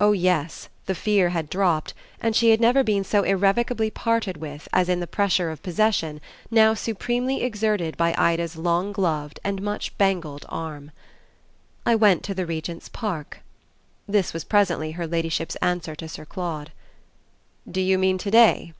[0.00, 4.66] Oh yes, the fear had dropped, and she had never been so irrevocably parted with
[4.72, 9.94] as in the pressure of possession now supremely exerted by Ida's long gloved and much
[9.98, 10.90] bangled arm.
[11.84, 13.42] "I went to the Regent's Park"
[14.06, 16.72] this was presently her ladyship's answer to Sir Claude.
[17.70, 18.72] "Do you mean to day?"